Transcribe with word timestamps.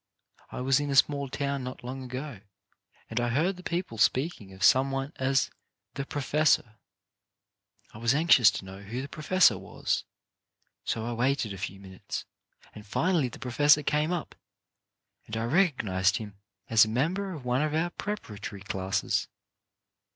I 0.49 0.61
was 0.61 0.79
in 0.79 0.89
a 0.89 0.95
small 0.95 1.29
town 1.29 1.63
not 1.63 1.83
long 1.83 2.01
ago, 2.01 2.39
and 3.11 3.19
I 3.19 3.29
heard 3.29 3.55
the 3.55 3.61
people 3.61 3.99
speaking 3.99 4.51
of 4.51 4.63
some 4.63 4.89
one 4.89 5.13
as 5.17 5.51
"the 5.93 6.05
profes 6.07 6.53
sor." 6.55 6.79
I 7.93 7.99
was 7.99 8.15
anxious 8.15 8.49
to 8.49 8.65
know 8.65 8.81
who 8.81 9.03
the 9.03 9.07
pro 9.07 9.21
fessor 9.21 9.59
was. 9.59 10.03
So 10.85 11.05
I 11.05 11.13
waited 11.13 11.53
a 11.53 11.57
few 11.59 11.79
minutes, 11.79 12.25
and 12.73 12.83
finally 12.83 13.29
the 13.29 13.37
professor 13.37 13.83
came 13.83 14.11
up, 14.11 14.33
and 15.27 15.37
I 15.37 15.45
recog 15.45 15.83
nized 15.83 16.15
him 16.17 16.35
as 16.67 16.83
a 16.83 16.87
member 16.89 17.31
of 17.31 17.45
one 17.45 17.61
of 17.61 17.75
our 17.75 17.91
pre 17.91 18.15
paratory 18.15 18.67
classes. 18.67 19.27